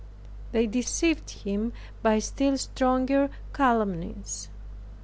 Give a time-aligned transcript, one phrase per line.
[0.51, 4.49] They deceived him by still stronger calumnies.